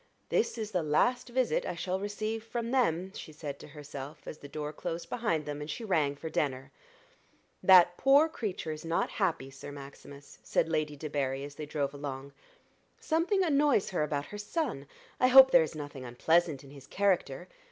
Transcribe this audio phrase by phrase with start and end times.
[0.29, 4.39] "This is the last visit I shall receive from them," she said to herself as
[4.39, 6.71] the door closed behind them, and she rang for Denner.
[7.61, 12.33] "That poor creature is not happy, Sir Maximus," said Lady Debarry as they drove along.
[12.99, 14.87] "Something annoys her about her son.
[15.19, 17.47] I hope there is nothing unpleasant in his character.